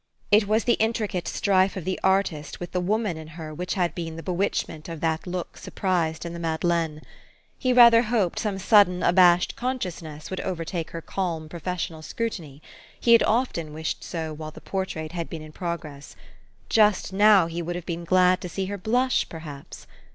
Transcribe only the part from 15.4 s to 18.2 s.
in prog ress. Just now he would have been